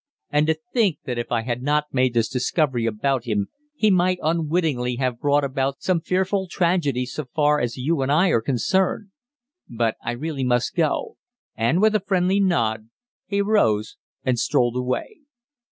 [0.31, 4.17] And to think that if I had not made this discovery about him he might
[4.23, 9.09] unwittingly have brought about some fearful tragedy so far as you and I are concerned!
[9.69, 10.45] But I must really
[10.89, 11.17] go,"
[11.55, 12.89] and, with a friendly nod,
[13.27, 15.17] he rose and strolled away.